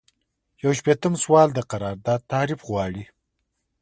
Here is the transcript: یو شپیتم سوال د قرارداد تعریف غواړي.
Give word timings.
یو 0.63 0.71
شپیتم 0.79 1.13
سوال 1.23 1.49
د 1.53 1.59
قرارداد 1.71 2.21
تعریف 2.31 2.59
غواړي. 2.69 3.03